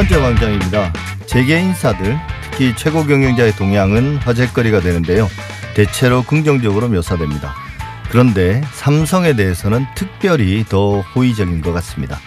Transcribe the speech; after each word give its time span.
번째 0.00 0.18
광장입니다. 0.18 0.92
재계 1.26 1.60
인사들, 1.60 2.16
특히 2.42 2.74
최고 2.74 3.04
경영자의 3.04 3.52
동향은 3.52 4.16
화제거리가 4.16 4.80
되는데요. 4.80 5.28
대체로 5.74 6.22
긍정적으로 6.22 6.88
묘사됩니다. 6.88 7.52
그런데 8.10 8.62
삼성에 8.72 9.36
대해서는 9.36 9.84
특별히 9.94 10.64
더 10.66 11.02
호의적인 11.02 11.60
것 11.60 11.74
같습니다. 11.74 12.18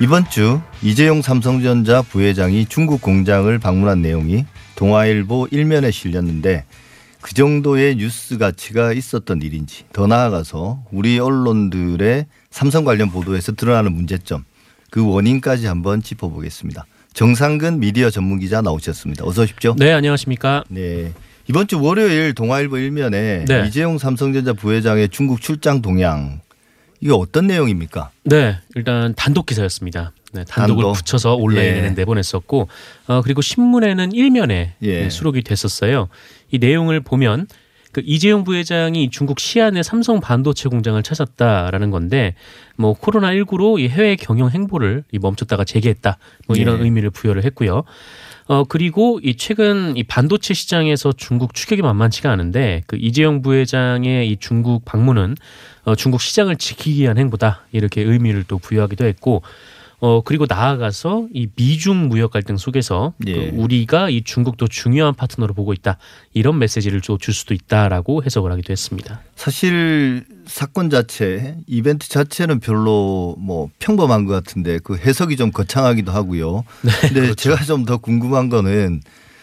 이번 0.00 0.30
주 0.30 0.60
이재용 0.80 1.20
삼성전자 1.20 2.02
부회장이 2.02 2.66
중국 2.66 3.02
공장을 3.02 3.58
방문한 3.58 4.00
내용이 4.00 4.46
동아일보 4.76 5.48
일면에 5.50 5.90
실렸는데 5.90 6.66
그 7.20 7.34
정도의 7.34 7.96
뉴스 7.96 8.38
가치가 8.38 8.92
있었던 8.92 9.42
일인지 9.42 9.86
더 9.92 10.06
나아가서 10.06 10.84
우리 10.92 11.18
언론들의 11.18 12.26
삼성 12.52 12.84
관련 12.84 13.10
보도에서 13.10 13.56
드러나는 13.56 13.92
문제점 13.92 14.44
그 14.92 15.04
원인까지 15.04 15.66
한번 15.66 16.00
짚어보겠습니다. 16.00 16.86
정상근 17.18 17.80
미디어 17.80 18.10
전문 18.10 18.38
기자 18.38 18.62
나오셨습니다. 18.62 19.24
어서 19.26 19.42
오십시오. 19.42 19.74
네, 19.76 19.92
안녕하십니까? 19.92 20.62
네. 20.68 21.12
이번 21.48 21.66
주 21.66 21.82
월요일 21.82 22.32
동아일보 22.32 22.78
일면에 22.78 23.44
네. 23.44 23.66
이재용 23.66 23.98
삼성전자 23.98 24.52
부회장의 24.52 25.08
중국 25.08 25.40
출장 25.40 25.82
동향 25.82 26.40
이게 27.00 27.10
어떤 27.12 27.48
내용입니까? 27.48 28.10
네, 28.22 28.58
일단 28.76 29.14
단독 29.16 29.46
기사였습니다. 29.46 30.12
네, 30.32 30.44
단독을 30.44 30.84
단독. 30.84 30.92
붙여서 30.92 31.34
온라인에는 31.34 31.90
예. 31.90 31.94
내보냈었고, 31.94 32.68
어, 33.08 33.20
그리고 33.22 33.42
신문에는 33.42 34.12
일면에 34.12 34.76
예. 34.82 35.00
네, 35.02 35.10
수록이 35.10 35.42
됐었어요. 35.42 36.08
이 36.52 36.58
내용을 36.58 37.00
보면 37.00 37.48
그 37.92 38.02
이재용 38.04 38.44
부회장이 38.44 39.10
중국 39.10 39.40
시안의 39.40 39.82
삼성 39.82 40.20
반도체 40.20 40.68
공장을 40.68 41.02
찾았다라는 41.02 41.90
건데, 41.90 42.34
뭐 42.76 42.92
코로나 42.92 43.30
19로 43.30 43.80
이 43.80 43.88
해외 43.88 44.16
경영 44.16 44.50
행보를 44.50 45.04
이 45.12 45.18
멈췄다가 45.18 45.64
재개했다, 45.64 46.18
뭐 46.46 46.56
이런 46.56 46.80
예. 46.80 46.84
의미를 46.84 47.10
부여를 47.10 47.44
했고요. 47.44 47.84
어 48.48 48.64
그리고 48.64 49.20
이 49.22 49.36
최근 49.36 49.94
이 49.94 50.04
반도체 50.04 50.54
시장에서 50.54 51.12
중국 51.12 51.52
추격이 51.52 51.82
만만치가 51.82 52.32
않은데 52.32 52.82
그 52.86 52.96
이재용 52.98 53.42
부회장의 53.42 54.30
이 54.30 54.38
중국 54.38 54.86
방문은 54.86 55.36
어 55.84 55.94
중국 55.94 56.22
시장을 56.22 56.56
지키기 56.56 57.02
위한 57.02 57.18
행보다 57.18 57.66
이렇게 57.72 58.00
의미를 58.00 58.44
또 58.48 58.56
부여하기도 58.56 59.04
했고 59.04 59.42
어 60.00 60.20
그리고 60.22 60.46
나아가서 60.48 61.26
이 61.34 61.48
미중 61.56 62.08
무역 62.08 62.30
갈등 62.30 62.56
속에서 62.56 63.14
예. 63.26 63.32
그 63.50 63.56
우리가 63.56 64.10
이 64.10 64.22
중국도 64.22 64.68
중요한 64.68 65.12
파트너로 65.14 65.54
보고 65.54 65.72
있다 65.72 65.98
이런 66.34 66.58
메시지를 66.60 67.00
좀줄 67.00 67.34
수도 67.34 67.52
있다라고 67.52 68.22
해석을 68.22 68.52
하기도 68.52 68.70
했습니다. 68.72 69.20
사실 69.34 70.24
사건 70.46 70.88
자체 70.88 71.56
이벤트 71.66 72.08
자체는 72.08 72.60
별로 72.60 73.34
뭐 73.38 73.70
평범한 73.80 74.24
것 74.24 74.34
같은데 74.34 74.78
그 74.78 74.96
해석이 74.96 75.36
좀 75.36 75.50
거창하기도 75.50 76.12
하고요. 76.12 76.64
근데 77.02 77.20
그렇죠. 77.20 77.34
제가 77.34 77.64
좀 77.64 77.84
더 77.88 77.96
궁금한 77.96 78.48
거는 78.50 79.00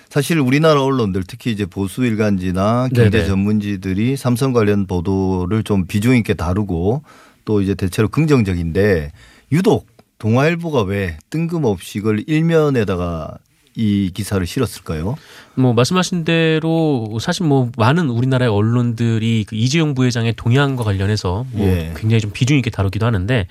사실 0.09 0.39
우리나라 0.39 0.83
언론들 0.83 1.23
특히 1.27 1.51
이제 1.51 1.65
보수 1.65 2.05
일간지나 2.05 2.89
경제 2.93 3.09
네네. 3.09 3.25
전문지들이 3.25 4.15
삼성 4.15 4.53
관련 4.53 4.85
보도를 4.87 5.63
좀 5.63 5.87
비중 5.87 6.15
있게 6.15 6.35
다루고 6.35 7.01
또 7.43 7.61
이제 7.61 7.75
대체로 7.75 8.07
긍정적인데 8.07 9.11
유독 9.51 9.87
동아일보가 10.19 10.83
왜 10.83 11.17
뜬금없이 11.29 11.99
이걸 11.99 12.23
일면에다가 12.27 13.37
이 13.75 14.11
기사를 14.13 14.45
실었을까요? 14.45 15.17
뭐 15.55 15.73
말씀하신 15.73 16.23
대로 16.23 17.17
사실 17.19 17.45
뭐 17.45 17.69
많은 17.77 18.09
우리나라의 18.09 18.49
언론들이 18.49 19.45
그 19.47 19.55
이재용 19.55 19.93
부회장의 19.93 20.33
동향과 20.37 20.83
관련해서 20.83 21.45
뭐 21.51 21.67
예. 21.67 21.93
굉장히 21.97 22.21
좀 22.21 22.31
비중 22.31 22.57
있게 22.57 22.69
다루기도 22.69 23.05
하는데 23.05 23.47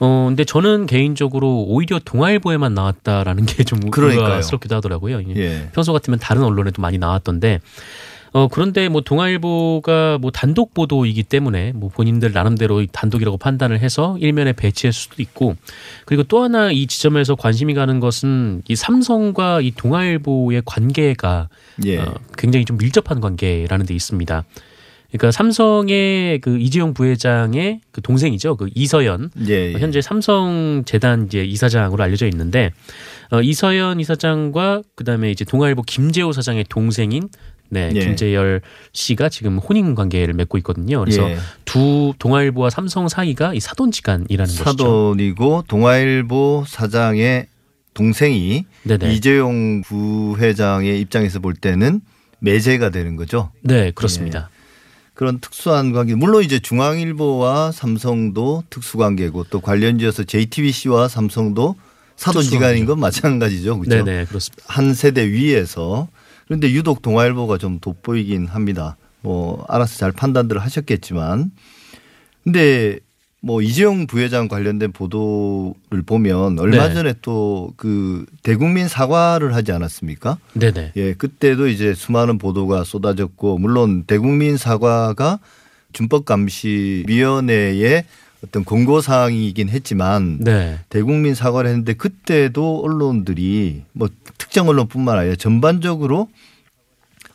어 0.00 0.26
근데 0.28 0.44
저는 0.44 0.86
개인적으로 0.86 1.62
오히려 1.62 1.98
동아일보에만 2.04 2.74
나왔다라는 2.74 3.46
게 3.46 3.64
좀. 3.64 3.80
의아스럽기도 3.96 4.76
하더라고요. 4.76 5.22
예. 5.22 5.36
예. 5.36 5.70
평소 5.72 5.94
같으면 5.94 6.18
다른 6.18 6.42
언론에도 6.42 6.82
많이 6.82 6.98
나왔던데 6.98 7.60
어 8.34 8.48
그런데 8.48 8.88
뭐 8.88 9.00
동아일보가 9.00 10.18
뭐 10.20 10.32
단독 10.32 10.74
보도이기 10.74 11.22
때문에 11.22 11.70
뭐 11.72 11.88
본인들 11.88 12.32
나름대로 12.32 12.82
이 12.82 12.88
단독이라고 12.90 13.36
판단을 13.38 13.78
해서 13.78 14.16
일면에 14.18 14.52
배치할 14.52 14.92
수도 14.92 15.22
있고 15.22 15.54
그리고 16.04 16.24
또 16.24 16.42
하나 16.42 16.72
이 16.72 16.88
지점에서 16.88 17.36
관심이 17.36 17.74
가는 17.74 18.00
것은 18.00 18.62
이 18.66 18.74
삼성과 18.74 19.60
이 19.60 19.70
동아일보의 19.70 20.62
관계가 20.64 21.48
예. 21.86 21.98
어, 21.98 22.12
굉장히 22.36 22.64
좀 22.64 22.76
밀접한 22.76 23.20
관계라는 23.20 23.86
데 23.86 23.94
있습니다. 23.94 24.44
그러니까 25.10 25.30
삼성의 25.30 26.40
그 26.40 26.58
이재용 26.58 26.92
부회장의 26.92 27.82
그 27.92 28.02
동생이죠. 28.02 28.56
그 28.56 28.68
이서연 28.74 29.30
예. 29.46 29.70
예. 29.70 29.74
어, 29.76 29.78
현재 29.78 30.00
삼성 30.00 30.82
재단 30.86 31.26
이제 31.26 31.44
이사장으로 31.44 32.02
알려져 32.02 32.26
있는데 32.26 32.72
어, 33.30 33.40
이서연 33.40 34.00
이사장과 34.00 34.82
그다음에 34.96 35.30
이제 35.30 35.44
동아일보 35.44 35.82
김재호 35.82 36.32
사장의 36.32 36.64
동생인 36.68 37.28
네, 37.74 37.90
예. 37.92 38.00
김재열 38.00 38.60
씨가 38.92 39.28
지금 39.28 39.58
혼인 39.58 39.96
관계를 39.96 40.32
맺고 40.34 40.58
있거든요. 40.58 41.00
그래서 41.00 41.28
예. 41.28 41.36
두 41.64 42.14
동아일보와 42.20 42.70
삼성 42.70 43.08
사이가 43.08 43.52
이 43.54 43.60
사돈지간이라는 43.60 44.46
것이죠. 44.46 44.64
사돈이고 44.64 45.64
동아일보 45.66 46.64
사장의 46.68 47.48
동생이 47.94 48.64
네네. 48.84 49.12
이재용 49.12 49.82
부회장의 49.82 51.00
입장에서 51.00 51.40
볼 51.40 51.54
때는 51.54 52.00
매제가 52.38 52.90
되는 52.90 53.16
거죠. 53.16 53.50
네, 53.62 53.90
그렇습니다. 53.90 54.50
그런 55.14 55.40
특수한 55.40 55.92
관계. 55.92 56.14
물론 56.14 56.42
이제 56.44 56.58
중앙일보와 56.58 57.72
삼성도 57.72 58.64
특수관계고 58.70 59.44
또 59.50 59.60
관련지어서 59.60 60.24
JTBC와 60.24 61.08
삼성도 61.08 61.76
사돈지간인 62.16 62.84
건 62.84 63.00
마찬가지죠. 63.00 63.78
그렇죠? 63.78 64.04
네네, 64.04 64.26
그렇습니다. 64.26 64.64
한 64.66 64.94
세대 64.94 65.28
위에서 65.28 66.08
그런데 66.46 66.70
유독 66.72 67.02
동아일보가 67.02 67.58
좀 67.58 67.78
돋보이긴 67.80 68.46
합니다. 68.46 68.96
뭐 69.20 69.64
알아서 69.68 69.96
잘 69.96 70.12
판단들을 70.12 70.60
하셨겠지만 70.60 71.50
근데 72.42 72.98
뭐 73.40 73.60
이재용 73.60 74.06
부회장 74.06 74.48
관련된 74.48 74.92
보도를 74.92 76.02
보면 76.06 76.58
얼마 76.58 76.88
네. 76.88 76.94
전에 76.94 77.14
또 77.20 77.54
그 77.76 78.24
대국민 78.42 78.88
사과를 78.88 79.54
하지 79.54 79.72
않았습니까? 79.72 80.38
네네. 80.54 80.92
예, 80.96 81.12
그때도 81.14 81.68
이제 81.68 81.94
수많은 81.94 82.38
보도가 82.38 82.84
쏟아졌고 82.84 83.58
물론 83.58 84.04
대국민 84.04 84.56
사과가 84.56 85.40
준법감시위원회의 85.92 88.04
어떤 88.44 88.64
권고 88.64 89.00
사항이긴 89.00 89.68
했지만 89.70 90.38
네. 90.40 90.78
대국민 90.90 91.34
사과를 91.34 91.70
했는데 91.70 91.94
그때도 91.94 92.82
언론들이 92.84 93.82
뭐 93.92 94.08
특정 94.38 94.68
언론뿐만 94.68 95.18
아니라 95.18 95.36
전반적으로 95.36 96.28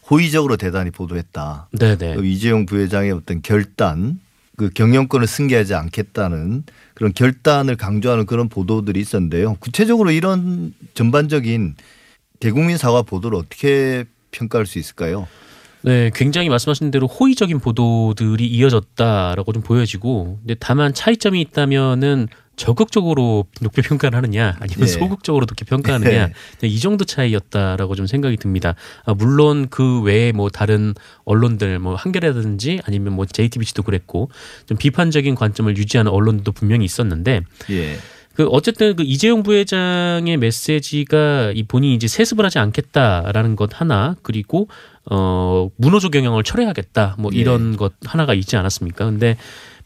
호의적으로 0.10 0.58
대단히 0.58 0.92
보도했다. 0.92 1.70
네네. 1.78 2.16
또 2.16 2.24
이재용 2.24 2.66
부회장의 2.66 3.12
어떤 3.12 3.42
결단, 3.42 4.20
그 4.58 4.70
경영권을 4.70 5.28
승계하지 5.28 5.74
않겠다는 5.76 6.64
그런 6.94 7.14
결단을 7.14 7.76
강조하는 7.76 8.26
그런 8.26 8.50
보도들이 8.50 9.00
있었는데요. 9.00 9.56
구체적으로 9.60 10.12
이런 10.12 10.74
전반적인 10.96 11.76
대국민 12.40 12.78
사과 12.78 13.02
보도를 13.02 13.38
어떻게 13.38 14.06
평가할 14.32 14.66
수 14.66 14.80
있을까요? 14.80 15.28
네, 15.82 16.12
굉장히 16.14 16.50
말씀하신 16.50 16.92
대로 16.92 17.08
호의적인 17.08 17.60
보도들이 17.60 18.46
이어졌다라고 18.48 19.54
좀 19.54 19.62
보여지고, 19.62 20.40
근데 20.42 20.56
다만 20.60 20.94
차이점이 20.94 21.40
있다면은 21.42 22.28
적극적으로 22.58 23.46
높게 23.62 23.82
평가를 23.82 24.18
하느냐, 24.18 24.58
아니면 24.60 24.82
예. 24.82 24.86
소극적으로 24.88 25.46
높게 25.46 25.64
평가하느냐, 25.64 26.12
예. 26.12 26.34
네, 26.60 26.68
이 26.68 26.78
정도 26.80 27.06
차이였다라고 27.06 27.96
좀 27.96 28.06
생각이 28.06 28.36
듭니다. 28.36 28.76
아, 29.06 29.14
물론 29.14 29.70
그 29.70 30.02
외에 30.02 30.34
뭐 30.34 30.50
다른 30.50 30.94
언론들, 31.24 31.80
뭐 31.80 31.96
한겨레라든지 31.96 32.82
아니면 32.86 33.14
뭐 33.14 33.26
JTBC도 33.26 33.84
그랬고, 33.84 34.30
좀 34.66 34.78
비판적인 34.78 35.36
관점을 35.36 35.76
유지하는 35.78 36.12
언론들도 36.12 36.52
분명히 36.52 36.84
있었는데, 36.84 37.44
예. 37.70 37.98
그 38.40 38.48
어쨌든 38.52 38.96
그 38.96 39.04
이재용 39.04 39.44
부회장의 39.44 40.38
메시지가 40.38 41.52
이 41.56 41.64
본인이 41.64 41.94
이제 41.94 42.08
세습을 42.08 42.46
하지 42.46 42.58
않겠다라는 42.58 43.58
것 43.58 43.82
하나 43.82 44.16
그리고 44.22 44.70
어 45.12 45.70
문호조 45.76 46.10
경영을 46.10 46.46
철회하겠다 46.46 47.18
뭐 47.20 47.32
예. 47.34 47.38
이런 47.40 47.76
것 47.76 47.92
하나가 48.06 48.34
있지 48.34 48.56
않았습니까? 48.56 49.04
근데 49.04 49.36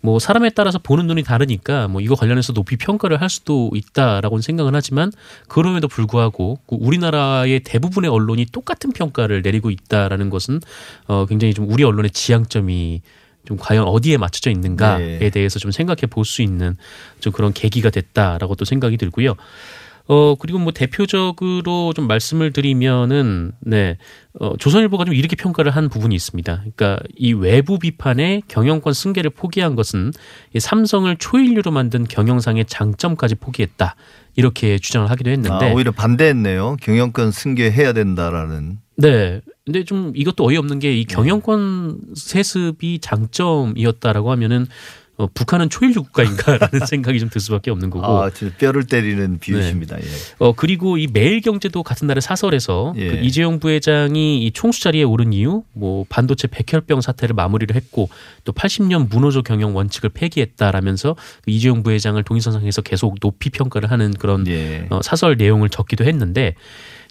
뭐 0.01 0.19
사람에 0.19 0.51
따라서 0.51 0.77
보는 0.77 1.07
눈이 1.07 1.23
다르니까 1.23 1.87
뭐 1.87 1.99
이거 1.99 2.13
관련해서 2.13 2.53
높이 2.53 2.77
평가를 2.77 3.21
할 3.21 3.27
수도 3.27 3.71
있다라고는 3.73 4.43
생각은 4.43 4.75
하지만 4.75 5.11
그럼에도 5.47 5.87
불구하고 5.87 6.59
그 6.67 6.75
우리나라의 6.79 7.61
대부분의 7.61 8.11
언론이 8.11 8.45
똑같은 8.51 8.91
평가를 8.91 9.41
내리고 9.41 9.71
있다라는 9.71 10.29
것은 10.29 10.59
어 11.07 11.25
굉장히 11.25 11.55
좀 11.55 11.67
우리 11.71 11.83
언론의 11.83 12.11
지향점이 12.11 13.01
좀 13.45 13.57
과연 13.57 13.83
어디에 13.85 14.17
맞춰져 14.17 14.49
있는가에 14.51 15.19
네. 15.19 15.29
대해서 15.29 15.59
좀 15.59 15.71
생각해 15.71 16.07
볼 16.09 16.23
수 16.25 16.41
있는 16.41 16.75
좀 17.19 17.33
그런 17.33 17.53
계기가 17.53 17.89
됐다라고 17.89 18.55
또 18.55 18.65
생각이 18.65 18.97
들고요. 18.97 19.35
어 20.05 20.35
그리고 20.35 20.59
뭐 20.59 20.73
대표적으로 20.73 21.93
좀 21.93 22.07
말씀을 22.07 22.51
드리면은 22.51 23.53
네. 23.61 23.97
어 24.37 24.57
조선일보가 24.57 25.05
좀 25.05 25.13
이렇게 25.13 25.37
평가를 25.37 25.71
한 25.71 25.87
부분이 25.87 26.13
있습니다. 26.13 26.57
그러니까 26.57 26.99
이 27.15 27.31
외부 27.31 27.79
비판에 27.79 28.41
경영권 28.49 28.91
승계를 28.93 29.29
포기한 29.29 29.75
것은 29.75 30.11
이 30.53 30.59
삼성을 30.59 31.15
초일류로 31.15 31.71
만든 31.71 32.03
경영상의 32.03 32.65
장점까지 32.65 33.35
포기했다. 33.35 33.95
이렇게 34.35 34.77
주장을 34.77 35.09
하기도 35.09 35.29
했는데 35.29 35.69
아, 35.69 35.73
오히려 35.73 35.91
반대했네요. 35.91 36.77
경영권 36.81 37.31
승계해야 37.31 37.93
된다라는. 37.93 38.79
네. 38.95 39.41
근데 39.65 39.83
좀 39.83 40.11
이것도 40.15 40.45
어이없는 40.45 40.79
게 40.79 40.89
네. 40.89 40.99
이 40.99 41.05
경영권 41.05 42.15
세습이 42.15 42.99
장점이었다라고 42.99 44.31
하면은 44.31 44.67
어, 45.23 45.29
북한은 45.33 45.69
초일류 45.69 46.03
국가인가라는 46.03 46.85
생각이 46.87 47.19
좀 47.19 47.29
들 47.33 47.41
수밖에 47.41 47.71
없는 47.71 47.89
거고. 47.89 48.05
아, 48.05 48.29
뼈를 48.59 48.83
때리는 48.83 49.39
비유십니다. 49.39 49.97
예. 49.97 50.03
어 50.37 50.53
그리고 50.53 50.97
이 50.97 51.07
매일경제도 51.11 51.81
같은 51.81 52.07
날에 52.07 52.21
사설에서 52.21 52.93
예. 52.97 53.07
그 53.07 53.15
이재용 53.23 53.59
부회장이 53.59 54.45
이 54.45 54.51
총수 54.51 54.81
자리에 54.83 55.03
오른 55.03 55.33
이유, 55.33 55.63
뭐 55.73 56.05
반도체 56.09 56.47
백혈병 56.47 57.01
사태를 57.01 57.33
마무리를 57.33 57.75
했고 57.75 58.09
또 58.43 58.51
80년 58.53 59.09
문호조 59.09 59.41
경영 59.41 59.75
원칙을 59.75 60.09
폐기했다라면서 60.09 61.15
그 61.43 61.49
이재용 61.51 61.81
부회장을 61.81 62.21
동일선상에서 62.21 62.81
계속 62.83 63.19
높이 63.19 63.49
평가를 63.49 63.89
하는 63.89 64.11
그런 64.11 64.45
예. 64.47 64.85
어, 64.89 65.01
사설 65.01 65.35
내용을 65.37 65.69
적기도 65.69 66.03
했는데 66.03 66.53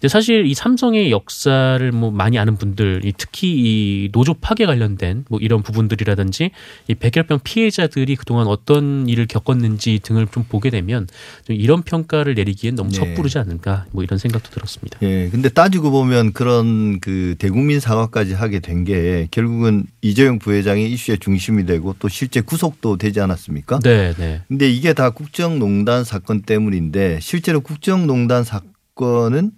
사실 0.08 0.46
이 0.46 0.54
삼성의 0.54 1.12
역사를 1.12 1.92
뭐 1.92 2.10
많이 2.10 2.36
아는 2.38 2.56
분들, 2.56 3.02
이 3.04 3.12
특히 3.16 3.52
이 3.54 4.08
노조 4.10 4.34
파괴 4.34 4.66
관련된 4.66 5.24
뭐 5.28 5.38
이런 5.40 5.62
부분들이라든지 5.62 6.50
이 6.88 6.94
백혈병 6.94 7.40
피해자들 7.44 8.01
이 8.10 8.16
그동안 8.16 8.46
어떤 8.46 9.08
일을 9.08 9.26
겪었는지 9.26 10.00
등을 10.02 10.26
좀 10.26 10.44
보게 10.44 10.68
되면 10.68 11.06
좀 11.46 11.56
이런 11.56 11.82
평가를 11.82 12.34
내리기엔 12.34 12.74
너무 12.74 12.90
네. 12.90 12.96
섣부르지 12.98 13.38
않을까 13.38 13.86
뭐 13.92 14.02
이런 14.02 14.18
생각도 14.18 14.50
들었습니다. 14.50 14.98
예. 15.02 15.30
근데 15.30 15.48
따지고 15.48 15.90
보면 15.90 16.32
그런 16.34 17.00
그 17.00 17.36
대국민 17.38 17.80
사과까지 17.80 18.34
하게 18.34 18.60
된 18.60 18.82
게 18.84 19.28
결국은 19.30 19.84
이재용 20.00 20.38
부회장이 20.38 20.90
이슈의 20.90 21.18
중심이 21.18 21.64
되고 21.66 21.94
또 21.98 22.08
실제 22.08 22.40
구속도 22.40 22.96
되지 22.96 23.20
않았습니까? 23.20 23.78
네, 23.80 24.12
네. 24.14 24.42
근데 24.48 24.68
이게 24.68 24.92
다 24.92 25.10
국정농단 25.10 26.04
사건 26.04 26.42
때문인데 26.42 27.20
실제로 27.20 27.60
국정농단 27.60 28.44
사건은 28.44 29.52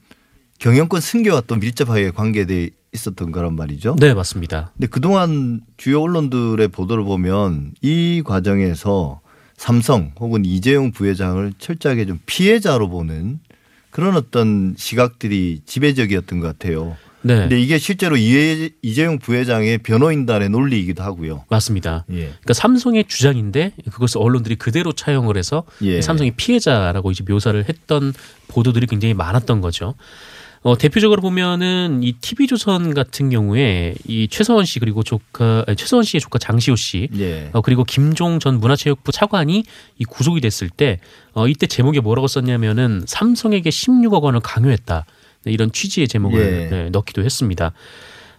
경영권 0.58 1.00
승계와 1.00 1.42
또 1.46 1.56
밀접하게 1.56 2.10
관계돼 2.10 2.70
있었던 2.94 3.32
거란 3.32 3.56
말이죠. 3.56 3.96
네, 3.98 4.14
맞습니다. 4.14 4.70
근데 4.76 4.86
그동안 4.86 5.60
주요 5.76 6.00
언론들의 6.02 6.68
보도를 6.68 7.04
보면 7.04 7.72
이 7.82 8.22
과정에서 8.24 9.20
삼성 9.56 10.12
혹은 10.18 10.44
이재용 10.44 10.92
부회장을 10.92 11.52
철저하게 11.58 12.06
좀 12.06 12.18
피해자로 12.26 12.88
보는 12.88 13.40
그런 13.90 14.16
어떤 14.16 14.74
시각들이 14.76 15.60
지배적이었던 15.66 16.40
것 16.40 16.46
같아요. 16.46 16.96
네. 17.22 17.36
근데 17.38 17.58
이게 17.60 17.78
실제로 17.78 18.16
이해- 18.18 18.70
이재용 18.82 19.18
부회장의 19.18 19.78
변호인단의 19.78 20.50
논리이기도 20.50 21.02
하고요. 21.02 21.44
맞습니다. 21.48 22.04
예. 22.10 22.16
그러니까 22.26 22.52
삼성의 22.52 23.04
주장인데 23.08 23.72
그것을 23.92 24.20
언론들이 24.20 24.56
그대로 24.56 24.92
차용을 24.92 25.38
해서 25.38 25.64
예. 25.82 26.02
삼성이 26.02 26.32
피해자라고 26.32 27.12
이제 27.12 27.24
묘사를 27.26 27.64
했던 27.66 28.12
보도들이 28.48 28.86
굉장히 28.86 29.14
많았던 29.14 29.62
거죠. 29.62 29.94
어, 30.64 30.78
대표적으로 30.78 31.20
보면은 31.20 32.00
이 32.02 32.12
TV조선 32.12 32.94
같은 32.94 33.28
경우에 33.28 33.94
이 34.08 34.28
최서원 34.28 34.64
씨 34.64 34.80
그리고 34.80 35.02
조카 35.02 35.62
아니, 35.66 35.76
최서원 35.76 36.04
씨의 36.04 36.22
조카 36.22 36.38
장시호 36.38 36.74
씨 36.74 37.10
예. 37.18 37.50
어, 37.52 37.60
그리고 37.60 37.84
김종 37.84 38.38
전 38.38 38.60
문화체육부 38.60 39.12
차관이 39.12 39.62
이 39.98 40.04
구속이 40.04 40.40
됐을 40.40 40.70
때 40.70 41.00
어, 41.34 41.46
이때 41.48 41.66
제목에 41.66 42.00
뭐라고 42.00 42.28
썼냐면은 42.28 43.04
삼성에게 43.06 43.68
16억 43.68 44.22
원을 44.22 44.40
강요했다. 44.40 45.04
네, 45.44 45.52
이런 45.52 45.70
취지의 45.70 46.08
제목을 46.08 46.40
예. 46.40 46.68
네, 46.70 46.90
넣기도 46.90 47.22
했습니다. 47.22 47.72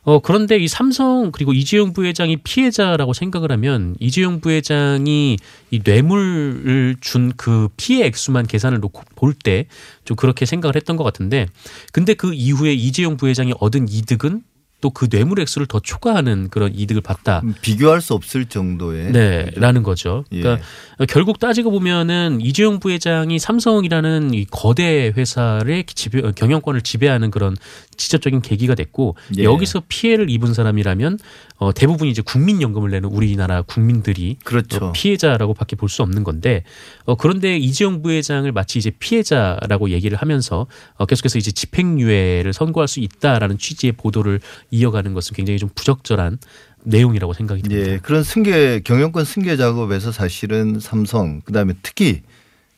어, 0.06 0.20
그런데 0.20 0.58
이 0.58 0.68
삼성 0.68 1.32
그리고 1.32 1.52
이재용 1.52 1.92
부회장이 1.92 2.38
피해자라고 2.38 3.14
생각을 3.14 3.52
하면 3.52 3.96
이재용 4.00 4.40
부회장이 4.40 5.38
이 5.72 5.80
뇌물을 5.84 6.96
준 7.02 7.32
그 7.38 7.68
피해 7.78 8.06
액수만 8.06 8.46
계산을 8.48 8.80
놓고 8.80 9.02
볼 9.16 9.34
때 9.44 9.66
좀 10.06 10.16
그렇게 10.16 10.46
생각을 10.46 10.76
했던 10.76 10.96
것 10.98 11.04
같은데 11.04 11.48
근데 11.92 12.14
그 12.14 12.34
이후에 12.34 12.74
이재용 12.74 13.18
부회장이 13.18 13.54
얻은 13.60 13.88
이득은 13.90 14.42
또 14.82 14.92
그 14.92 15.08
뇌물 15.08 15.40
액수를 15.40 15.66
더 15.68 15.80
초과하는 15.80 16.50
그런 16.50 16.72
이득을 16.76 17.02
봤다. 17.02 17.42
음, 17.44 17.56
비교할 17.62 18.02
수 18.02 18.14
없을 18.14 18.46
정도의 18.46 19.12
네, 19.14 19.50
라는 19.56 19.82
거죠. 19.82 20.26
예. 20.32 20.42
그러니까 20.42 20.66
결국 21.08 21.40
따지고 21.40 21.72
보면은 21.72 22.40
이재용 22.42 22.80
부회장이 22.80 23.40
삼성이라는 23.40 24.34
이 24.36 24.46
거대 24.52 25.12
회사의 25.18 25.86
지배, 25.88 26.22
경영권을 26.34 26.82
지배하는 26.82 27.32
그런 27.32 27.56
직접적인 27.98 28.42
계기가 28.42 28.76
됐고 28.76 29.16
예. 29.38 29.44
여기서 29.44 29.84
피해를 29.88 30.30
입은 30.30 30.54
사람이라면 30.54 31.20
어, 31.58 31.74
대부분 31.74 32.08
이제 32.08 32.22
국민연금을 32.22 32.92
내는 32.92 33.10
우리나라 33.10 33.62
국민들이 33.62 34.38
그렇죠. 34.44 34.88
어, 34.88 34.92
피해자라고밖에 34.92 35.76
볼 35.76 35.90
수 35.90 36.04
없는 36.04 36.24
건데 36.24 36.64
어, 37.06 37.16
그런데 37.16 37.58
이재용 37.58 38.02
부회장을 38.02 38.52
마치 38.52 38.80
이제 38.80 38.92
피해자라고 38.92 39.92
얘기를 39.92 40.18
하면서 40.18 40.68
어, 40.98 41.06
계속해서 41.06 41.38
이제 41.38 41.52
집행유예를 41.52 42.52
선고할 42.54 42.88
수 42.88 43.00
있다라는 43.00 43.58
취지의 43.58 43.94
보도를 43.94 44.40
이어가는 44.72 45.14
것은 45.14 45.36
굉장히 45.36 45.58
좀 45.60 45.70
부적절한 45.74 46.40
내용이라고 46.84 47.34
생각이 47.34 47.62
듭니다. 47.64 47.92
예, 47.92 47.98
그런 47.98 48.24
승계 48.24 48.82
경영권 48.84 49.26
승계 49.26 49.58
작업에서 49.58 50.12
사실은 50.12 50.80
삼성 50.80 51.42
그다음에 51.42 51.74
특히 51.82 52.22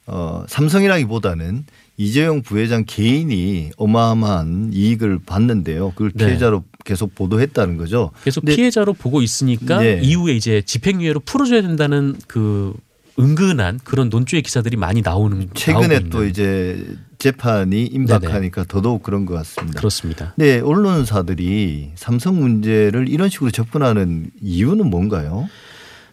어 0.06 0.46
삼성이라기보다는 0.48 1.66
이재용 1.98 2.44
부회장 2.44 2.84
개인이 2.86 3.72
어마어마한 3.76 4.70
이익을 4.72 5.20
받는데요. 5.26 5.92
그걸 5.92 6.12
네. 6.14 6.28
피해자로 6.28 6.64
계속 6.86 7.16
보도했다는 7.16 7.78
거죠. 7.78 8.12
계속 8.24 8.46
피해자로 8.46 8.94
보고 8.94 9.22
있으니까 9.22 9.80
네. 9.80 10.00
이후에 10.04 10.36
이제 10.36 10.62
집행유예로 10.62 11.22
풀어줘야 11.22 11.64
된다는 11.64 12.16
그 12.28 12.74
은근한 13.20 13.80
그런 13.84 14.10
논조의 14.10 14.44
기사들이 14.44 14.78
많이 14.78 15.02
나오는 15.02 15.50
최근에 15.56 16.10
또. 16.10 16.24
이제 16.24 16.86
재판이 17.18 17.86
임박하니까 17.86 18.66
더더욱 18.66 19.02
그런 19.02 19.26
것 19.26 19.34
같습니다. 19.34 19.80
그렇습니다. 19.80 20.34
네, 20.38 20.60
언론사들이 20.60 21.94
삼성 21.96 22.40
문제를 22.40 23.10
이런 23.10 23.30
식으로 23.30 23.50
접근하는 23.50 24.30
이유는 24.40 24.92
뭔가요? 24.92 25.50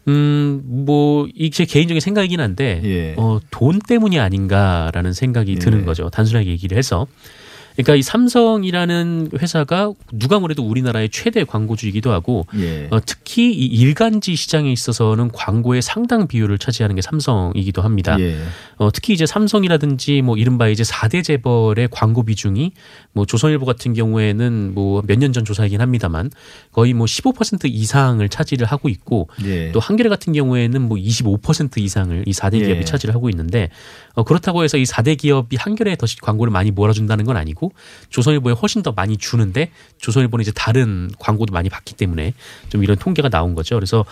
음, 0.08 0.62
뭐, 0.64 1.26
이게 1.34 1.50
제 1.50 1.64
개인적인 1.64 2.00
생각이긴 2.00 2.40
한데, 2.40 2.80
예. 2.84 3.14
어, 3.16 3.40
돈 3.50 3.78
때문이 3.78 4.18
아닌가라는 4.20 5.12
생각이 5.12 5.52
예. 5.52 5.58
드는 5.58 5.84
거죠. 5.84 6.10
단순하게 6.10 6.50
얘기를 6.50 6.76
해서. 6.76 7.06
그러니까 7.76 7.96
이 7.96 8.02
삼성이라는 8.02 9.30
회사가 9.40 9.92
누가 10.12 10.38
뭐래도 10.38 10.62
우리나라의 10.62 11.08
최대 11.10 11.44
광고주이기도 11.44 12.12
하고, 12.12 12.46
예. 12.56 12.86
어, 12.90 13.00
특히 13.04 13.52
이 13.52 13.66
일간지 13.66 14.36
시장에 14.36 14.70
있어서는 14.72 15.30
광고의 15.32 15.82
상당 15.82 16.26
비율을 16.28 16.58
차지하는 16.58 16.94
게 16.96 17.02
삼성이기도 17.02 17.82
합니다. 17.82 18.16
예. 18.20 18.36
어, 18.76 18.90
특히 18.92 19.12
이제 19.14 19.26
삼성이라든지 19.26 20.22
뭐 20.22 20.36
이른바 20.36 20.68
이제 20.68 20.82
4대 20.84 21.24
재벌의 21.24 21.88
광고 21.90 22.22
비중이 22.24 22.72
뭐 23.12 23.26
조선일보 23.26 23.64
같은 23.64 23.92
경우에는 23.94 24.74
뭐 24.74 25.02
몇 25.06 25.18
년 25.18 25.32
전 25.32 25.44
조사이긴 25.44 25.80
합니다만 25.80 26.30
거의 26.72 26.92
뭐 26.92 27.06
15% 27.06 27.64
이상을 27.64 28.26
차지를 28.28 28.66
하고 28.66 28.88
있고 28.88 29.28
예. 29.44 29.72
또 29.72 29.80
한겨레 29.80 30.08
같은 30.08 30.32
경우에는 30.32 30.80
뭐 30.82 30.96
25% 30.96 31.78
이상을 31.78 32.22
이 32.26 32.30
4대 32.32 32.58
기업이 32.58 32.78
예. 32.80 32.84
차지를 32.84 33.14
하고 33.14 33.28
있는데 33.30 33.64
어, 33.64 34.03
그렇다고 34.22 34.62
해서 34.62 34.76
이 34.76 34.84
4대 34.84 35.16
기업이 35.16 35.56
한겨레에 35.56 35.96
더 35.96 36.06
광고를 36.22 36.52
많이 36.52 36.70
몰아준다는 36.70 37.24
건 37.24 37.36
아니고 37.36 37.72
조선일보에 38.10 38.52
훨씬 38.52 38.82
더 38.82 38.92
많이 38.92 39.16
주는데 39.16 39.70
조선일보는 39.98 40.42
이제 40.42 40.52
다른 40.52 41.10
광고도 41.18 41.52
많이 41.52 41.68
받기 41.68 41.94
때문에 41.94 42.34
좀 42.68 42.84
이런 42.84 42.96
통계가 42.96 43.28
나온 43.28 43.54
거죠. 43.54 43.74
그래서 43.74 44.04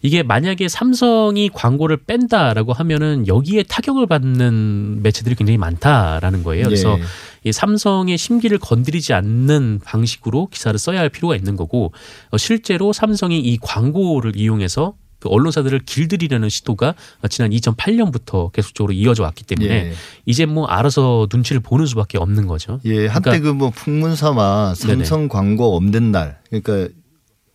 이게 0.00 0.22
만약에 0.22 0.68
삼성이 0.68 1.50
광고를 1.52 1.98
뺀다라고 2.06 2.72
하면은 2.72 3.26
여기에 3.26 3.64
타격을 3.64 4.06
받는 4.06 5.02
매체들이 5.02 5.34
굉장히 5.34 5.58
많다라는 5.58 6.42
거예요. 6.42 6.64
그래서 6.64 6.98
예. 6.98 7.02
이 7.44 7.52
삼성의 7.52 8.18
심기를 8.18 8.58
건드리지 8.58 9.12
않는 9.14 9.80
방식으로 9.84 10.48
기사를 10.48 10.78
써야 10.78 11.00
할 11.00 11.08
필요가 11.08 11.36
있는 11.36 11.56
거고 11.56 11.92
어, 12.30 12.38
실제로 12.38 12.92
삼성이 12.92 13.40
이 13.40 13.58
광고를 13.58 14.36
이용해서 14.36 14.94
그 15.20 15.28
언론사들을 15.28 15.80
길들이려는 15.86 16.48
시도가 16.48 16.94
지난 17.28 17.50
2008년부터 17.50 18.50
계속적으로 18.52 18.92
이어져 18.92 19.22
왔기 19.22 19.44
때문에 19.44 19.70
예. 19.70 19.92
이제 20.26 20.46
뭐 20.46 20.66
알아서 20.66 21.28
눈치를 21.32 21.60
보는 21.60 21.86
수밖에 21.86 22.18
없는 22.18 22.46
거죠. 22.46 22.80
예, 22.86 23.06
한때 23.06 23.38
그러니까- 23.38 23.52
그뭐 23.52 23.70
풍문삼아 23.70 24.74
삼성 24.74 25.28
광고 25.28 25.76
없는 25.76 26.10
날, 26.10 26.40
그러니까 26.50 26.92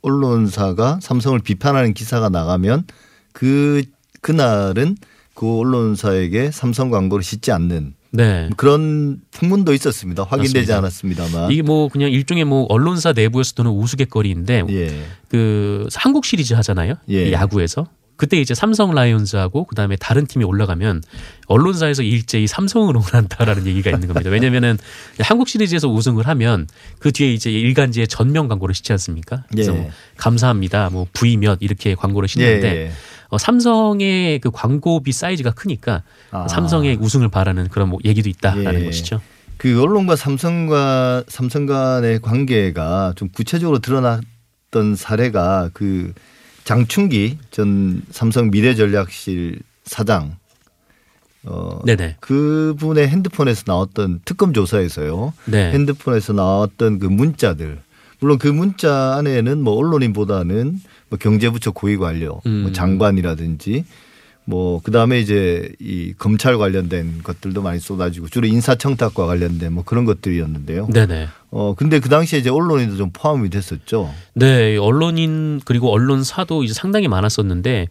언론사가 0.01 0.99
삼성을 1.01 1.37
비판하는 1.39 1.93
기사가 1.93 2.29
나가면 2.29 2.85
그 3.33 3.83
그날은 4.21 4.97
그 5.33 5.59
언론사에게 5.59 6.51
삼성 6.51 6.89
광고를 6.91 7.23
싣지 7.23 7.51
않는 7.51 7.95
네. 8.15 8.49
그런 8.57 9.19
풍문도 9.31 9.73
있었습니다. 9.73 10.23
확인되지 10.23 10.71
맞습니다. 10.71 10.77
않았습니다만. 10.77 11.51
이게 11.51 11.61
뭐 11.61 11.89
그냥 11.89 12.11
일종의 12.11 12.45
뭐 12.45 12.65
언론사 12.69 13.13
내부에서 13.13 13.53
도는 13.53 13.71
우스갯거리인데 13.71 14.63
예. 14.69 15.03
그 15.29 15.87
한국 15.93 16.25
시리즈 16.25 16.53
하잖아요. 16.53 16.95
예. 17.09 17.29
이 17.29 17.33
야구에서 17.33 17.87
그때 18.17 18.39
이제 18.39 18.53
삼성 18.53 18.93
라이온즈하고 18.93 19.65
그다음에 19.65 19.95
다른 19.97 20.25
팀이 20.25 20.45
올라가면 20.45 21.03
언론사에서 21.47 22.03
일제히 22.03 22.47
삼성을 22.47 22.93
응원한다라는 22.95 23.65
얘기가 23.67 23.91
있는 23.91 24.07
겁니다. 24.07 24.29
왜냐면은 24.29 24.77
한국 25.19 25.49
시리즈에서 25.49 25.89
우승을 25.89 26.27
하면 26.27 26.67
그 26.99 27.11
뒤에 27.11 27.33
이제 27.33 27.51
일간지에 27.51 28.05
전면 28.05 28.47
광고를 28.47 28.73
싣지 28.73 28.93
않습니까? 28.93 29.43
그래서 29.51 29.73
예. 29.75 29.77
뭐 29.77 29.89
감사합니다. 30.17 30.89
뭐 30.91 31.07
부이 31.13 31.37
몇 31.37 31.57
이렇게 31.61 31.95
광고를 31.95 32.29
싣는데 32.29 32.67
예, 32.67 32.81
예. 32.85 32.91
어, 33.29 33.37
삼성의 33.37 34.39
그 34.39 34.51
광고비 34.51 35.11
사이즈가 35.11 35.51
크니까 35.51 36.03
아. 36.31 36.47
삼성의 36.47 36.97
우승을 37.01 37.29
바라는 37.29 37.67
그런 37.69 37.89
뭐 37.89 37.99
얘기도 38.05 38.29
있다라는 38.29 38.81
예. 38.81 38.85
것이죠. 38.85 39.21
그 39.57 39.81
언론과 39.81 40.15
삼성과 40.15 41.23
삼성 41.27 41.65
간의 41.65 42.19
관계가 42.21 43.13
좀 43.15 43.29
구체적으로 43.29 43.79
드러났던 43.79 44.95
사례가 44.95 45.69
그 45.73 46.13
장충기 46.65 47.37
전 47.51 48.01
삼성 48.11 48.49
미래전략실 48.51 49.59
사장 49.85 50.35
어 51.43 51.79
네네. 51.85 52.17
그분의 52.19 53.07
핸드폰에서 53.07 53.63
나왔던 53.67 54.21
특검 54.25 54.51
조사에서요. 54.51 55.31
네. 55.45 55.71
핸드폰에서 55.71 56.33
나왔던 56.33 56.99
그 56.99 57.05
문자들 57.05 57.79
물론 58.19 58.39
그 58.39 58.47
문자 58.47 59.15
안에는 59.15 59.61
뭐 59.61 59.75
언론인보다는 59.75 60.79
뭐 61.09 61.19
경제부처 61.19 61.71
고위 61.71 61.97
관료, 61.97 62.41
음. 62.47 62.63
뭐 62.63 62.71
장관이라든지 62.71 63.85
뭐 64.45 64.79
그다음에 64.81 65.19
이제 65.19 65.71
이 65.79 66.13
검찰 66.17 66.57
관련된 66.57 67.23
것들도 67.23 67.61
많이 67.61 67.79
쏟아지고 67.79 68.27
주로 68.29 68.47
인사청탁과 68.47 69.25
관련된 69.25 69.73
뭐 69.73 69.83
그런 69.83 70.05
것들이었는데요. 70.05 70.87
네네. 70.87 71.27
어 71.49 71.73
근데 71.75 71.99
그 71.99 72.09
당시에 72.09 72.39
이제 72.39 72.49
언론인도 72.49 72.95
좀 72.95 73.09
포함이 73.11 73.49
됐었죠. 73.49 74.13
네, 74.33 74.77
언론인 74.77 75.61
그리고 75.65 75.91
언론사도 75.91 76.63
이제 76.63 76.73
상당히 76.73 77.07
많았었는데 77.07 77.87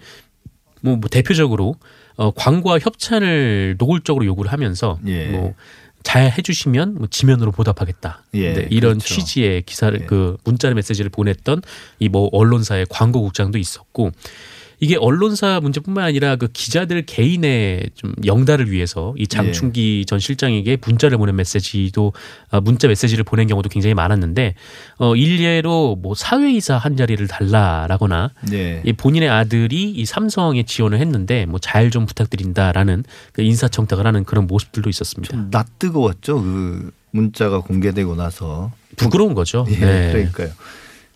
뭐, 0.80 0.96
뭐 0.96 1.08
대표적으로 1.10 1.76
어, 2.16 2.30
광고와 2.30 2.78
협찬을 2.78 3.74
노골적으로 3.78 4.24
요구를 4.24 4.52
하면서 4.52 5.00
예. 5.06 5.26
뭐잘 5.28 6.30
해주시면 6.38 6.94
뭐 6.94 7.08
지면으로 7.10 7.50
보답하겠다. 7.50 8.22
예, 8.34 8.52
네, 8.52 8.66
이런 8.70 8.98
그렇죠. 8.98 9.14
취지의 9.14 9.62
기사를 9.62 10.00
예. 10.00 10.06
그 10.06 10.36
문자 10.44 10.70
메시지를 10.70 11.10
보냈던 11.10 11.62
이 11.98 12.08
뭐 12.08 12.28
언론사의 12.32 12.86
광고국장도 12.90 13.58
있었고 13.58 14.12
이게 14.80 14.96
언론사 14.96 15.60
문제뿐만 15.60 16.04
아니라 16.04 16.36
그 16.36 16.48
기자들 16.52 17.02
개인의 17.06 17.90
좀 17.94 18.12
영달을 18.24 18.70
위해서 18.70 19.14
이 19.16 19.26
장충기 19.26 20.00
예. 20.00 20.04
전 20.04 20.18
실장에게 20.18 20.78
문자를 20.84 21.16
보낸 21.18 21.36
메시지도 21.36 22.12
아, 22.50 22.60
문자 22.60 22.88
메시지를 22.88 23.24
보낸 23.24 23.46
경우도 23.46 23.68
굉장히 23.68 23.94
많았는데 23.94 24.54
어 24.98 25.14
일례로 25.16 25.96
뭐 26.02 26.14
사회이사 26.14 26.76
한 26.76 26.96
자리를 26.96 27.26
달라라거나 27.28 28.30
네. 28.50 28.82
이 28.84 28.92
본인의 28.92 29.28
아들이 29.28 29.90
이 29.90 30.04
삼성에 30.04 30.64
지원을 30.64 30.98
했는데 30.98 31.46
뭐 31.46 31.58
잘 31.60 31.90
좀 31.90 32.06
부탁드린다라는 32.06 33.04
그 33.32 33.42
인사청탁을 33.42 34.06
하는 34.06 34.24
그런 34.24 34.46
모습들도 34.46 34.88
있었습니다. 34.90 35.30
좀 35.36 35.48
낯뜨거웠죠. 35.50 36.42
그 36.42 36.90
문자가 37.12 37.60
공개되고 37.60 38.16
나서. 38.16 38.72
부끄러운 38.96 39.34
거죠. 39.34 39.66
예, 39.68 39.76
네. 39.76 40.12
그러니까요. 40.12 40.48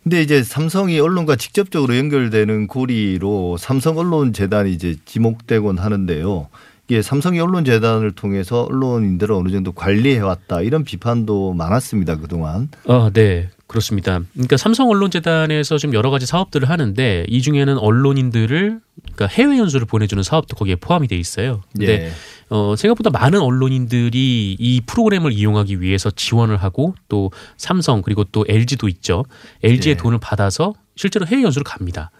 근데 0.02 0.23
이제 0.23 0.43
삼성이 0.43 0.99
언론과 1.00 1.37
직접적으로 1.37 1.97
연결되는 1.97 2.67
고리로 2.67 3.57
삼성 3.59 3.99
언론 3.99 4.33
재단이 4.33 4.73
이제 4.73 4.97
지목되곤 5.05 5.78
하는데요. 5.78 6.49
이게 6.88 7.02
삼성이 7.02 7.40
언론 7.40 7.64
재단을 7.64 8.12
통해서 8.12 8.62
언론인들을 8.62 9.35
어느 9.35 9.50
정도 9.50 9.73
관리해 9.73 10.21
왔다 10.21 10.62
이런 10.62 10.85
비판도 10.85 11.52
많았습니다 11.52 12.17
그동안. 12.17 12.69
어, 12.87 13.11
네. 13.12 13.50
그렇습니다. 13.69 14.21
그러니까 14.33 14.57
삼성 14.57 14.89
언론재단에서 14.89 15.77
좀 15.77 15.93
여러 15.93 16.11
가지 16.11 16.25
사업들을 16.25 16.69
하는데 16.69 17.27
이 17.29 17.43
중에는 17.43 17.77
언론인들을 17.79 18.81
그러니까 19.03 19.27
해외 19.27 19.59
연수를 19.59 19.87
보내주는 19.87 20.23
사업도 20.23 20.57
거기에 20.57 20.77
포함이 20.77 21.07
돼 21.07 21.17
있어요. 21.17 21.63
근데 21.73 22.07
예. 22.07 22.13
어, 22.49 22.75
생각보다 22.77 23.11
많은 23.11 23.41
언론인들이 23.41 24.57
이 24.59 24.81
프로그램을 24.87 25.33
이용하기 25.33 25.83
위해서 25.83 26.11
지원을 26.11 26.57
하고 26.57 26.95
또 27.11 27.31
삼성 27.59 28.01
그리고 28.01 28.25
또 28.25 28.47
LG도 28.49 28.89
있죠. 28.89 29.25
LG의 29.63 29.93
예. 29.93 29.97
돈을 29.99 30.19
받아서 30.19 30.73
실제로 30.97 31.27
해외 31.27 31.43
연수를 31.43 31.63
갑니다. 31.63 32.11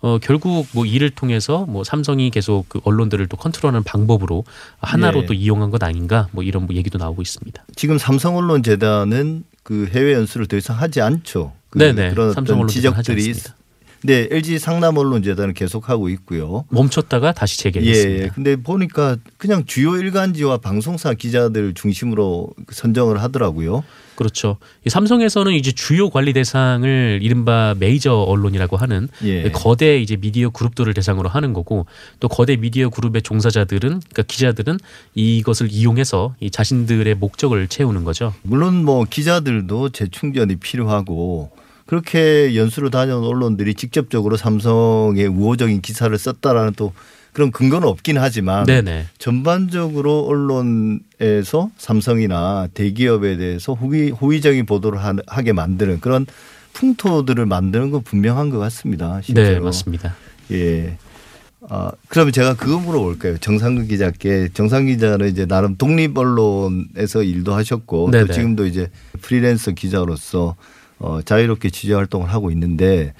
어, 0.00 0.18
결국 0.18 0.66
뭐 0.72 0.84
이를 0.84 1.10
통해서 1.10 1.66
뭐 1.66 1.84
삼성이 1.84 2.30
계속 2.30 2.68
그 2.68 2.80
언론들을 2.82 3.28
또 3.28 3.36
컨트롤하는 3.36 3.84
방법으로 3.84 4.44
하나로 4.80 5.22
예. 5.22 5.26
또 5.26 5.34
이용한 5.34 5.70
것 5.70 5.82
아닌가 5.84 6.26
뭐 6.32 6.42
이런 6.42 6.66
뭐 6.66 6.74
얘기도 6.74 6.98
나오고 6.98 7.22
있습니다. 7.22 7.64
지금 7.76 7.96
삼성 7.96 8.36
언론 8.36 8.64
재단은 8.64 9.44
그 9.66 9.88
해외 9.92 10.12
연수를 10.12 10.46
더 10.46 10.56
이상 10.56 10.78
하지 10.78 11.00
않죠. 11.00 11.52
그 11.70 11.78
네네. 11.78 12.10
그런 12.10 12.30
어떤 12.30 12.68
지적들이. 12.68 13.34
네, 14.06 14.28
LG 14.30 14.60
상남 14.60 14.96
언론 14.98 15.24
재단은 15.24 15.52
계속하고 15.52 16.08
있고요. 16.10 16.64
멈췄다가 16.68 17.32
다시 17.32 17.58
예, 17.58 17.62
재개했습니다. 17.64 18.34
근데 18.34 18.54
보니까 18.54 19.16
그냥 19.36 19.64
주요 19.66 19.96
일간지와 19.96 20.58
방송사 20.58 21.14
기자들 21.14 21.74
중심으로 21.74 22.50
선정을 22.70 23.20
하더라고요. 23.20 23.82
그렇죠. 24.14 24.58
이 24.86 24.90
삼성에서는 24.90 25.52
이제 25.54 25.72
주요 25.72 26.08
관리 26.08 26.32
대상을 26.32 27.18
이른바 27.20 27.74
메이저 27.78 28.14
언론이라고 28.14 28.76
하는 28.76 29.08
예. 29.24 29.50
거대 29.50 30.00
이제 30.00 30.16
미디어 30.16 30.50
그룹들을 30.50 30.94
대상으로 30.94 31.28
하는 31.28 31.52
거고 31.52 31.86
또 32.20 32.28
거대 32.28 32.56
미디어 32.56 32.88
그룹의 32.88 33.22
종사자들은 33.22 33.88
그러니까 33.88 34.22
기자들은 34.22 34.78
이것을 35.16 35.68
이용해서 35.70 36.36
이 36.38 36.48
자신들의 36.48 37.16
목적을 37.16 37.66
채우는 37.66 38.04
거죠. 38.04 38.32
물론 38.42 38.84
뭐 38.84 39.04
기자들도 39.04 39.88
재충전이 39.88 40.56
필요하고 40.56 41.50
그렇게 41.86 42.56
연수로 42.56 42.90
다녀온 42.90 43.24
언론들이 43.24 43.74
직접적으로 43.74 44.36
삼성의 44.36 45.26
우호적인 45.28 45.80
기사를 45.82 46.16
썼다라는 46.16 46.72
또 46.76 46.92
그런 47.32 47.50
근거는 47.52 47.86
없긴 47.86 48.18
하지만 48.18 48.64
네네. 48.64 49.06
전반적으로 49.18 50.26
언론에서 50.26 51.70
삼성이나 51.76 52.68
대기업에 52.74 53.36
대해서 53.36 53.74
호의, 53.74 54.10
호의적인 54.10 54.66
보도를 54.66 55.02
하- 55.02 55.14
하게 55.26 55.52
만드는 55.52 56.00
그런 56.00 56.26
풍토들을 56.72 57.44
만드는 57.46 57.90
건 57.90 58.02
분명한 58.02 58.50
것 58.50 58.58
같습니다. 58.58 59.16
네, 59.16 59.22
실제로. 59.22 59.64
맞습니다. 59.64 60.14
예. 60.52 60.96
아, 61.68 61.90
그러면 62.08 62.32
제가 62.32 62.54
그거 62.54 62.78
물어볼까요? 62.78 63.38
정상근 63.38 63.88
기자께. 63.88 64.48
정상 64.54 64.86
기자는 64.86 65.28
이제 65.28 65.46
나름 65.46 65.76
독립 65.76 66.16
언론에서 66.16 67.22
일도 67.22 67.54
하셨고. 67.54 68.10
또 68.10 68.32
지금도 68.32 68.66
이제 68.66 68.88
프리랜서 69.20 69.72
기자로서 69.72 70.54
어, 70.98 71.20
자유롭게 71.22 71.70
취재 71.70 71.94
활동을 71.94 72.32
하고 72.32 72.50
있는데 72.50 73.12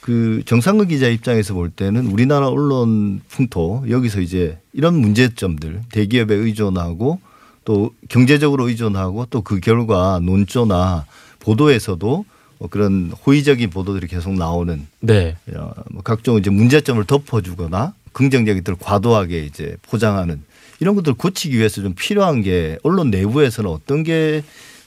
그 0.00 0.42
정상근 0.46 0.88
기자 0.88 1.08
입장에서 1.08 1.54
볼 1.54 1.70
때는 1.70 2.06
우리나라 2.06 2.48
언론 2.48 3.20
풍토 3.28 3.84
여기서 3.88 4.20
이제 4.20 4.58
이런 4.72 4.94
문제점들 5.00 5.82
대기업에 5.92 6.34
의존하고 6.34 7.20
또 7.64 7.94
경제적으로 8.08 8.68
의존하고 8.68 9.26
또 9.30 9.42
그 9.42 9.60
결과 9.60 10.18
논조나 10.20 11.06
보도에서도 11.38 12.24
어, 12.58 12.66
그런 12.68 13.12
호의적인 13.26 13.70
보도들이 13.70 14.06
계속 14.08 14.34
나오는 14.34 14.86
네. 15.00 15.36
야, 15.54 15.72
뭐 15.90 16.02
각종 16.02 16.38
이제 16.38 16.50
문제점을 16.50 17.02
덮어주거나 17.04 17.94
긍정적인 18.12 18.62
것들을 18.62 18.78
과도하게 18.80 19.44
이제 19.44 19.76
포장하는 19.82 20.42
이런 20.80 20.94
것들을 20.96 21.16
고치기 21.16 21.56
위해서 21.56 21.80
좀 21.80 21.94
필요한 21.94 22.42
게 22.42 22.78
언론 22.82 23.10
내부에서는 23.10 23.70
어떤 23.70 24.02
게 24.02 24.42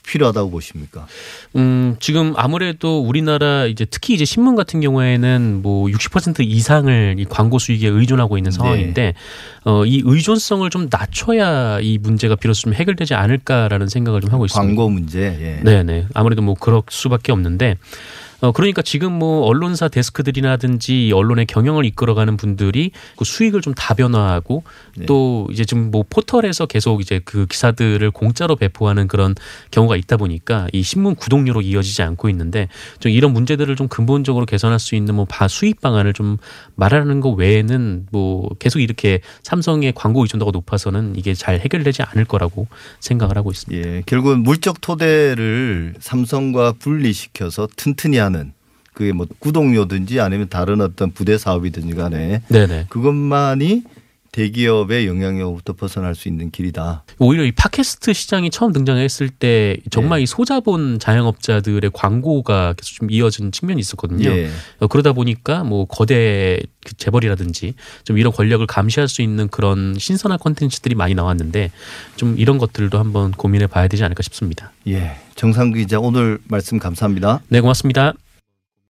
필요하다고 0.06 0.52
보십니까? 0.52 1.08
음, 1.56 1.96
지금 2.00 2.34
아무래도 2.38 3.02
우리나라 3.02 3.66
이제 3.66 3.86
특히 3.86 4.14
이제 4.14 4.26
신문 4.26 4.56
같은 4.56 4.82
경우에는 4.82 5.62
뭐 5.62 5.88
60% 5.88 6.46
이상을 6.46 7.16
이 7.18 7.26
광고 7.26 7.60
수익에 7.60 7.88
의존하고 7.88 8.38
있는 8.38 8.52
상황인데 8.52 9.14
어, 9.66 9.86
이 9.86 10.02
의존성을 10.06 10.70
좀 10.70 10.88
낮춰야 10.92 11.80
이 11.82 11.98
문제가 11.98 12.36
비로소 12.36 12.62
좀 12.62 12.74
해결되지 12.74 13.14
않을까라는 13.14 13.90
생각을 13.90 14.22
좀 14.22 14.32
하고 14.32 14.46
있습니다. 14.46 14.66
광고 14.68 14.90
문제. 14.90 15.22
예. 15.22 15.60
네 15.64 15.84
네. 15.84 16.06
아무래도 16.14 16.42
뭐 16.42 16.56
그럴 16.56 16.82
수밖에 16.90 17.32
없는데 17.32 17.78
어 18.42 18.52
그러니까 18.52 18.82
지금 18.82 19.14
뭐 19.14 19.46
언론사 19.46 19.88
데스크들이라든지 19.88 21.12
언론의 21.14 21.46
경영을 21.46 21.86
이끌어가는 21.86 22.38
분들이 22.38 22.92
그 23.18 23.26
수익을 23.26 23.62
좀 23.62 23.74
다변화하고 23.74 24.64
네. 24.98 25.06
또 25.06 25.48
이제 25.52 25.66
좀뭐 25.66 26.06
포털에서 26.10 26.66
계속 26.66 27.02
이제 27.02 27.22
그 27.24 27.46
기사들을 27.46 28.12
공짜로 28.12 28.56
배포하는 28.56 29.08
그런 29.08 29.36
경우가 29.72 29.96
있다 29.96 30.18
보니까 30.18 30.68
이 30.74 30.84
신문 30.84 31.16
구독료로 31.16 31.62
이어지지 31.62 32.02
않고 32.02 32.30
있는데 32.30 32.68
좀 33.00 33.12
이런 33.12 33.34
문제들을 33.34 33.76
좀 33.76 33.88
근본적으로 33.88 34.46
개선할 34.46 34.80
수 34.80 34.96
있는 34.96 35.16
뭐바 35.16 35.48
수익 35.48 35.82
방안을 35.82 36.14
좀 36.14 36.38
말하는 36.76 37.22
것 37.22 37.32
외에는 37.32 38.08
뭐 38.12 38.50
계속 38.60 38.80
이렇게 38.80 39.22
삼성의 39.44 39.94
광고 39.96 40.22
의존도가 40.22 40.52
높아서는 40.52 41.16
이게 41.16 41.34
잘 41.34 41.60
해결되지 41.60 42.04
않을 42.04 42.26
거라고 42.26 42.68
생각을 43.00 43.38
하고 43.38 43.52
있습니다. 43.52 43.88
예. 43.88 44.04
결국은 44.06 44.44
물적 44.44 44.82
토대를 44.82 45.96
삼성과 46.00 46.74
분리시켜서 46.80 47.68
튼튼히 47.76 48.20
하는 48.26 48.52
그게 48.94 49.12
뭐 49.12 49.28
구독료든지 49.40 50.20
아니면 50.20 50.50
다른 50.50 50.82
어떤 50.82 51.12
부대 51.12 51.38
사업이든지 51.38 51.96
간에 51.96 52.42
네네. 52.50 52.88
그것만이 52.90 53.84
대기업의 54.36 55.08
영향력부터 55.08 55.74
벗어날 55.74 56.14
수 56.14 56.28
있는 56.28 56.52
길이다. 56.52 57.06
오히려 57.20 57.46
이 57.46 57.54
팟캐스트 57.54 58.12
시장이 58.12 58.50
처음 58.50 58.74
등장했을 58.74 59.30
때 59.30 59.78
정말 59.92 60.20
예. 60.20 60.24
이 60.24 60.26
소자본 60.26 61.00
자영업자들의 61.00 61.90
광고가 61.94 62.74
계속 62.74 62.96
좀 62.96 63.12
이어진 63.12 63.54
측면이 63.54 63.80
있었거든요. 63.80 64.30
예. 64.30 64.50
어, 64.80 64.88
그러다 64.88 65.14
보니까 65.14 65.64
뭐 65.64 65.86
거대 65.86 66.60
그 66.84 66.94
재벌이라든지 66.98 67.76
좀 68.04 68.18
이런 68.18 68.34
권력을 68.34 68.66
감시할 68.68 69.08
수 69.08 69.22
있는 69.22 69.48
그런 69.48 69.96
신선한 69.98 70.38
콘텐츠들이 70.40 70.96
많이 70.96 71.16
나왔는데 71.16 71.72
좀 72.18 72.36
이런 72.38 72.58
것들도 72.58 73.00
한번 73.00 73.32
고민해 73.32 73.68
봐야 73.68 73.88
되지 73.88 74.04
않을까 74.04 74.22
싶습니다. 74.22 74.74
예. 74.88 75.16
정상규 75.36 75.78
기자 75.78 76.00
오늘 76.00 76.40
말씀 76.50 76.78
감사합니다. 76.78 77.40
네, 77.48 77.62
고맙습니다. 77.62 78.14